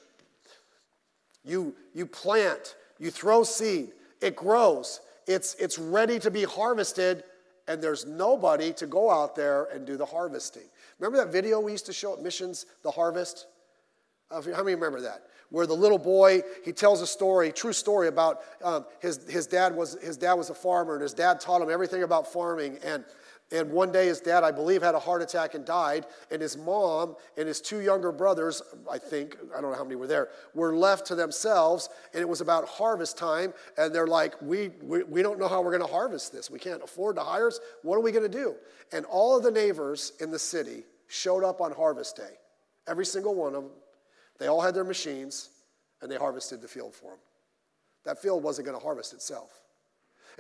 [1.44, 7.22] You, you plant, you throw seed, it grows, it's, it's ready to be harvested,
[7.66, 10.64] and there's nobody to go out there and do the harvesting.
[10.98, 13.46] Remember that video we used to show at Missions, The Harvest?
[14.30, 15.26] Uh, how many remember that?
[15.50, 19.74] Where the little boy, he tells a story, true story about um, his, his, dad
[19.74, 23.04] was, his dad was a farmer, and his dad taught him everything about farming, and
[23.54, 26.06] and one day his dad, I believe, had a heart attack and died.
[26.32, 29.94] And his mom and his two younger brothers, I think, I don't know how many
[29.94, 31.88] were there, were left to themselves.
[32.12, 33.54] And it was about harvest time.
[33.78, 36.50] And they're like, we, we, we don't know how we're going to harvest this.
[36.50, 37.60] We can't afford to hire us.
[37.82, 38.56] What are we going to do?
[38.92, 42.34] And all of the neighbors in the city showed up on harvest day.
[42.88, 43.72] Every single one of them.
[44.40, 45.50] They all had their machines
[46.02, 47.20] and they harvested the field for them.
[48.04, 49.60] That field wasn't going to harvest itself.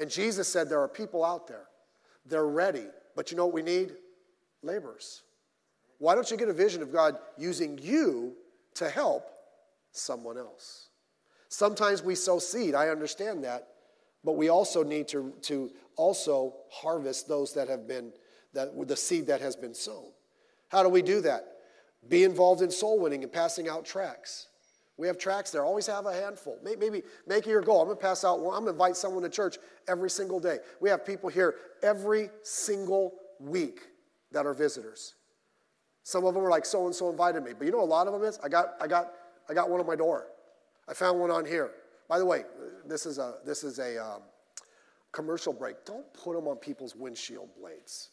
[0.00, 1.68] And Jesus said, There are people out there
[2.26, 2.86] they're ready.
[3.14, 3.92] But you know what we need?
[4.62, 5.22] Laborers.
[5.98, 8.34] Why don't you get a vision of God using you
[8.74, 9.30] to help
[9.92, 10.88] someone else?
[11.48, 13.68] Sometimes we sow seed, I understand that,
[14.24, 18.12] but we also need to, to also harvest those that have been,
[18.54, 20.10] that, the seed that has been sown.
[20.68, 21.46] How do we do that?
[22.08, 24.48] Be involved in soul winning and passing out tracts.
[24.96, 25.64] We have tracts there.
[25.64, 26.58] Always have a handful.
[26.62, 27.80] Maybe make it your goal.
[27.80, 28.36] I'm going to pass out.
[28.36, 30.58] I'm going to invite someone to church every single day.
[30.80, 33.88] We have people here every single week
[34.30, 35.14] that are visitors.
[36.04, 37.52] Some of them are like, so and so invited me.
[37.58, 38.38] But you know a lot of them is?
[38.44, 39.12] I got, I got,
[39.48, 40.26] I got one on my door.
[40.88, 41.72] I found one on here.
[42.08, 42.44] By the way,
[42.86, 44.22] this is a, this is a um,
[45.12, 45.84] commercial break.
[45.84, 48.10] Don't put them on people's windshield blades.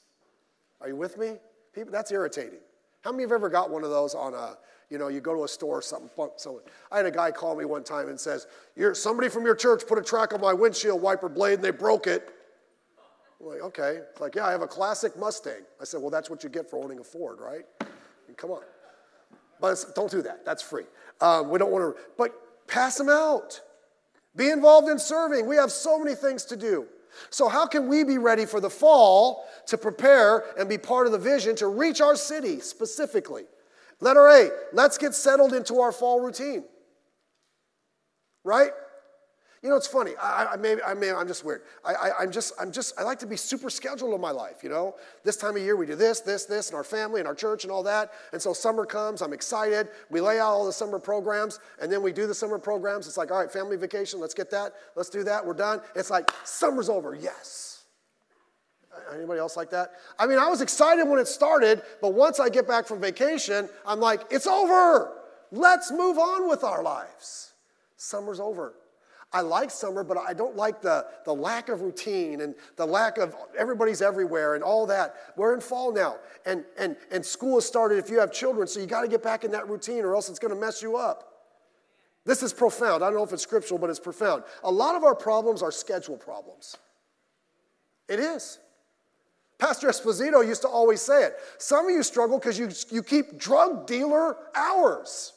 [0.79, 1.33] Are you with me?
[1.73, 2.59] People, that's irritating.
[3.01, 4.57] How many of you have ever got one of those on a,
[4.91, 6.63] you know, you go to a store or something, someone.
[6.91, 9.87] I had a guy call me one time and says, You're, somebody from your church
[9.87, 12.29] put a tract on my windshield wiper blade and they broke it.
[13.39, 13.99] I'm like, okay.
[14.11, 15.63] It's like, yeah, I have a classic Mustang.
[15.79, 17.65] I said, well, that's what you get for owning a Ford, right?
[18.27, 18.61] And come on.
[19.59, 20.45] But don't do that.
[20.45, 20.83] That's free.
[21.21, 23.61] Um, we don't want to, but pass them out.
[24.35, 25.47] Be involved in serving.
[25.47, 26.85] We have so many things to do.
[27.29, 31.11] So, how can we be ready for the fall to prepare and be part of
[31.11, 33.43] the vision to reach our city specifically?
[34.01, 36.65] Letter A, let's get settled into our fall routine.
[38.43, 38.71] right?
[39.63, 40.13] You know, it's funny.
[40.19, 41.61] I, I maybe, I may, I'm just weird.
[41.85, 44.63] I, I, am just, I'm just, I like to be super scheduled in my life.
[44.63, 47.27] You know, this time of year we do this, this, this, and our family and
[47.27, 48.11] our church and all that.
[48.33, 49.89] And so summer comes, I'm excited.
[50.09, 53.05] We lay out all the summer programs, and then we do the summer programs.
[53.05, 55.45] It's like, all right, family vacation, let's get that, let's do that.
[55.45, 55.81] We're done.
[55.95, 57.13] It's like summer's over.
[57.13, 57.80] Yes.
[59.13, 59.91] Anybody else like that?
[60.17, 63.69] I mean, I was excited when it started, but once I get back from vacation,
[63.85, 65.13] I'm like, it's over.
[65.51, 67.53] Let's move on with our lives.
[67.97, 68.73] Summer's over.
[69.33, 73.17] I like summer, but I don't like the, the lack of routine and the lack
[73.17, 75.15] of everybody's everywhere and all that.
[75.37, 78.81] We're in fall now, and, and, and school has started if you have children, so
[78.81, 80.97] you got to get back in that routine or else it's going to mess you
[80.97, 81.31] up.
[82.25, 83.03] This is profound.
[83.03, 84.43] I don't know if it's scriptural, but it's profound.
[84.63, 86.77] A lot of our problems are schedule problems.
[88.07, 88.59] It is.
[89.61, 91.35] Pastor Esposito used to always say it.
[91.59, 95.33] Some of you struggle because you, you keep drug dealer hours.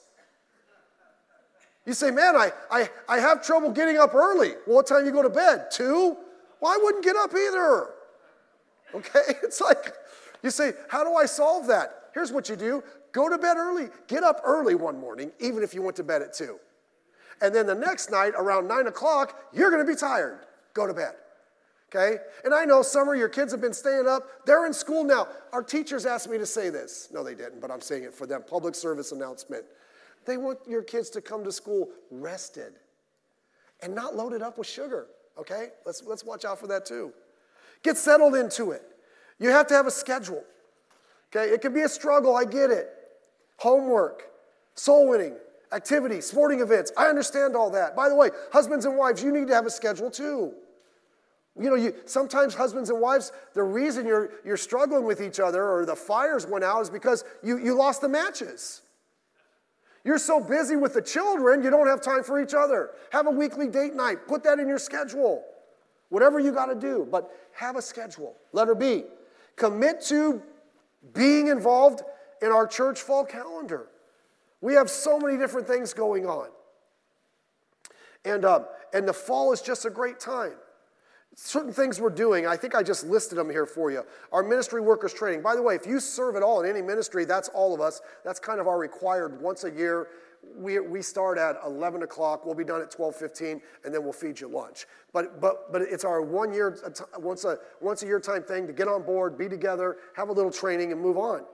[1.84, 4.52] You say, man, I, I, I have trouble getting up early.
[4.66, 5.66] Well, what time you go to bed?
[5.70, 6.16] Two?
[6.58, 7.90] Well, I wouldn't get up either.
[8.94, 9.34] Okay?
[9.42, 9.92] It's like,
[10.42, 11.90] you say, how do I solve that?
[12.14, 13.90] Here's what you do go to bed early.
[14.08, 16.58] Get up early one morning, even if you went to bed at two.
[17.42, 20.46] And then the next night, around nine o'clock, you're gonna be tired.
[20.72, 21.12] Go to bed.
[21.94, 22.16] Okay?
[22.44, 24.46] And I know summer, your kids have been staying up.
[24.46, 25.28] They're in school now.
[25.52, 27.08] Our teachers asked me to say this.
[27.12, 28.42] No, they didn't, but I'm saying it for them.
[28.48, 29.64] Public service announcement.
[30.24, 32.72] They want your kids to come to school rested
[33.82, 35.06] and not loaded up with sugar,
[35.38, 35.68] okay?
[35.84, 37.12] Let's, let's watch out for that too.
[37.82, 38.82] Get settled into it.
[39.38, 40.42] You have to have a schedule,
[41.34, 41.52] okay?
[41.52, 42.88] It can be a struggle, I get it.
[43.58, 44.22] Homework,
[44.74, 45.36] soul winning,
[45.70, 46.90] activities, sporting events.
[46.96, 47.94] I understand all that.
[47.94, 50.54] By the way, husbands and wives, you need to have a schedule too.
[51.60, 55.68] You know, you, sometimes husbands and wives, the reason you're, you're struggling with each other
[55.68, 58.82] or the fires went out is because you, you lost the matches.
[60.02, 62.90] You're so busy with the children, you don't have time for each other.
[63.10, 64.26] Have a weekly date night.
[64.26, 65.44] Put that in your schedule.
[66.08, 68.34] Whatever you got to do, but have a schedule.
[68.52, 69.04] Letter B,
[69.56, 70.42] commit to
[71.14, 72.02] being involved
[72.42, 73.86] in our church fall calendar.
[74.60, 76.48] We have so many different things going on.
[78.24, 80.54] And, uh, and the fall is just a great time
[81.36, 82.46] certain things we're doing.
[82.46, 84.04] I think I just listed them here for you.
[84.32, 85.42] Our ministry workers training.
[85.42, 88.00] By the way, if you serve at all in any ministry, that's all of us.
[88.24, 90.08] That's kind of our required once a year.
[90.56, 92.44] We, we start at 11 o'clock.
[92.44, 94.86] We'll be done at 12:15, and then we'll feed you lunch.
[95.12, 98.66] But but but it's our one year uh, once a once a year time thing
[98.66, 101.44] to get on board, be together, have a little training, and move on.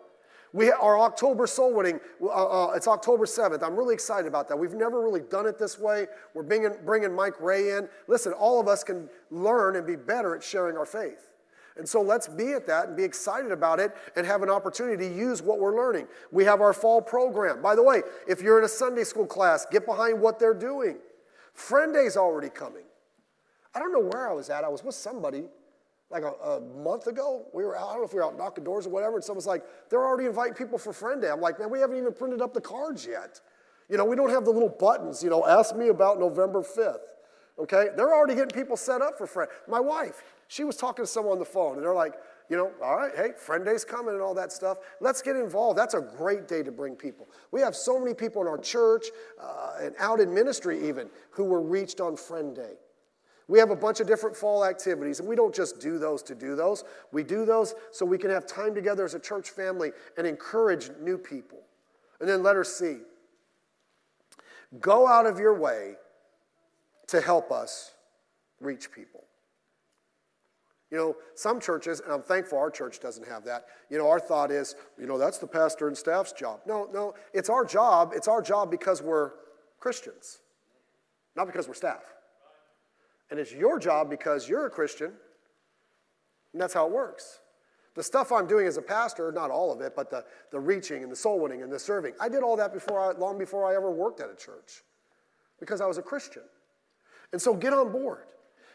[0.53, 3.63] We, our October soul winning, uh, uh, it's October 7th.
[3.63, 4.57] I'm really excited about that.
[4.57, 6.07] We've never really done it this way.
[6.35, 7.89] We're bringing, bringing Mike Ray in.
[8.09, 11.29] Listen, all of us can learn and be better at sharing our faith.
[11.77, 15.09] And so let's be at that and be excited about it and have an opportunity
[15.09, 16.09] to use what we're learning.
[16.33, 17.63] We have our fall program.
[17.63, 20.99] By the way, if you're in a Sunday school class, get behind what they're doing.
[21.55, 22.85] Friend Day's already coming.
[23.75, 24.65] I don't know where I was at.
[24.65, 25.45] I was with somebody
[26.11, 28.37] like a, a, month ago, we were out, I don't know if we were out
[28.37, 31.31] knocking doors or whatever, and someone's like, they're already inviting people for Friend Day.
[31.31, 33.41] I'm like, man, we haven't even printed up the cards yet.
[33.89, 36.99] You know, we don't have the little buttons, you know, ask me about November 5th.
[37.59, 37.89] Okay?
[37.97, 39.49] They're already getting people set up for Friend.
[39.69, 42.15] My wife, she was talking to someone on the phone, and they're like,
[42.49, 44.79] you know, all right, hey, Friend Day's coming and all that stuff.
[45.01, 45.79] Let's get involved.
[45.79, 47.29] That's a great day to bring people.
[47.53, 49.07] We have so many people in our church
[49.41, 52.75] uh, and out in ministry even who were reached on Friend Day.
[53.51, 56.37] We have a bunch of different fall activities, and we don't just do those to
[56.37, 56.85] do those.
[57.11, 60.89] We do those so we can have time together as a church family and encourage
[61.01, 61.59] new people.
[62.21, 62.99] And then letter C
[64.81, 65.95] go out of your way
[67.09, 67.91] to help us
[68.61, 69.25] reach people.
[70.93, 73.65] You know, some churches, and I'm thankful our church doesn't have that.
[73.91, 76.61] You know, our thought is, you know, that's the pastor and staff's job.
[76.67, 78.13] No, no, it's our job.
[78.15, 79.33] It's our job because we're
[79.81, 80.39] Christians,
[81.35, 82.05] not because we're staff.
[83.31, 85.13] And it's your job because you're a Christian.
[86.53, 87.41] And that's how it works.
[87.95, 91.03] The stuff I'm doing as a pastor, not all of it, but the, the reaching
[91.03, 93.71] and the soul winning and the serving, I did all that before I, long before
[93.71, 94.83] I ever worked at a church
[95.59, 96.43] because I was a Christian.
[97.33, 98.27] And so get on board.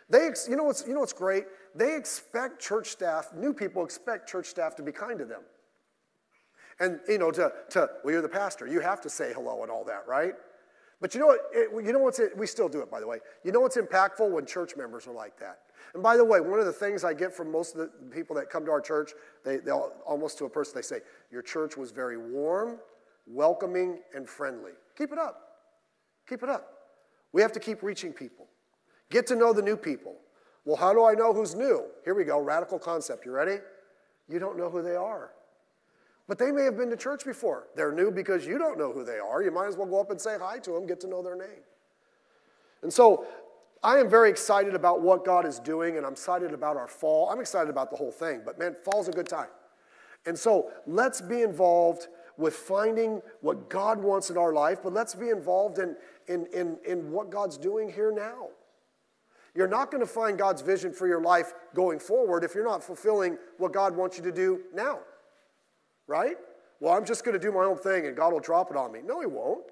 [0.10, 1.46] They, ex, you, know what's, you know what's great?
[1.74, 5.42] They expect church staff, new people expect church staff to be kind to them.
[6.80, 8.68] And, you know, to, to well, you're the pastor.
[8.68, 10.34] You have to say hello and all that, right?
[11.06, 11.42] But you know what?
[11.54, 13.20] It, you know what's it, we still do it, by the way.
[13.44, 15.60] You know what's impactful when church members are like that.
[15.94, 18.36] And by the way, one of the things I get from most of the people
[18.38, 19.12] that come to our church,
[19.44, 22.80] they, they'll almost to a person they say, "Your church was very warm,
[23.28, 25.44] welcoming, and friendly." Keep it up.
[26.28, 26.72] Keep it up.
[27.34, 28.48] We have to keep reaching people.
[29.12, 30.16] Get to know the new people.
[30.66, 31.84] Well, how do I know who's new?
[32.04, 32.40] Here we go.
[32.40, 33.28] Radical concept.
[33.28, 33.58] You ready?
[34.28, 35.30] You don't know who they are.
[36.28, 37.68] But they may have been to church before.
[37.76, 39.44] They're new because you don't know who they are.
[39.44, 41.36] You might as well go up and say hi to them, get to know their
[41.36, 41.64] name.
[42.82, 43.26] And so
[43.84, 47.30] I am very excited about what God is doing, and I'm excited about our fall.
[47.30, 49.50] I'm excited about the whole thing, but man, fall's a good time.
[50.26, 52.08] And so let's be involved
[52.38, 55.96] with finding what God wants in our life, but let's be involved in,
[56.28, 58.50] in, in, in what God's doing here now.
[59.54, 62.84] You're not going to find God's vision for your life going forward if you're not
[62.84, 65.00] fulfilling what God wants you to do now.
[66.08, 66.38] Right?
[66.80, 68.92] Well, I'm just going to do my own thing and God will drop it on
[68.92, 69.00] me.
[69.04, 69.66] No, He won't.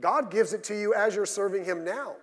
[0.00, 2.14] God gives it to you as you're serving Him now.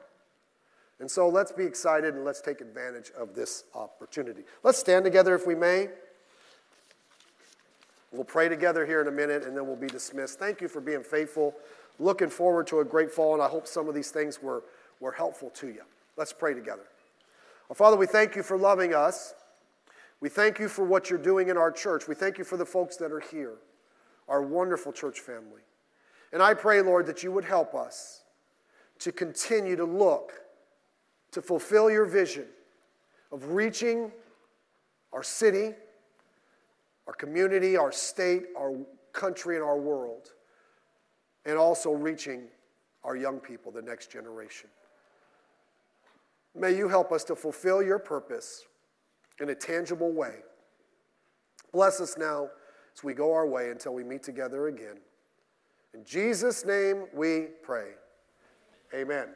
[1.00, 4.44] And so let's be excited and let's take advantage of this opportunity.
[4.64, 5.90] Let's stand together if we may.
[8.12, 10.38] We'll pray together here in a minute and then we'll be dismissed.
[10.38, 11.56] Thank you for being faithful.
[12.00, 14.64] Looking forward to a great fall, and I hope some of these things were,
[15.00, 15.82] were helpful to you.
[16.16, 16.84] Let's pray together.
[17.68, 19.34] Well, Father, we thank you for loving us.
[20.24, 22.08] We thank you for what you're doing in our church.
[22.08, 23.56] We thank you for the folks that are here,
[24.30, 25.64] our wonderful church family.
[26.32, 28.24] And I pray, Lord, that you would help us
[29.00, 30.32] to continue to look,
[31.32, 32.46] to fulfill your vision
[33.34, 34.14] of reaching
[35.12, 35.74] our city,
[37.06, 38.78] our community, our state, our
[39.12, 40.30] country, and our world,
[41.44, 42.44] and also reaching
[43.04, 44.70] our young people, the next generation.
[46.56, 48.64] May you help us to fulfill your purpose
[49.40, 50.36] in a tangible way.
[51.72, 52.50] Bless us now
[52.96, 54.98] as we go our way until we meet together again.
[55.94, 57.92] In Jesus' name we pray.
[58.94, 59.28] Amen.